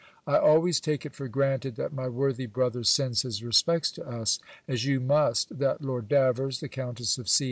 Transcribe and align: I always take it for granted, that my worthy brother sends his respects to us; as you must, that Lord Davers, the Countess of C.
I 0.25 0.35
always 0.39 0.79
take 0.79 1.05
it 1.05 1.13
for 1.13 1.27
granted, 1.27 1.75
that 1.75 1.93
my 1.93 2.07
worthy 2.07 2.47
brother 2.47 2.83
sends 2.83 3.21
his 3.21 3.43
respects 3.43 3.91
to 3.91 4.03
us; 4.07 4.39
as 4.67 4.83
you 4.83 4.99
must, 4.99 5.59
that 5.59 5.83
Lord 5.83 6.09
Davers, 6.09 6.59
the 6.59 6.69
Countess 6.69 7.19
of 7.19 7.29
C. 7.29 7.39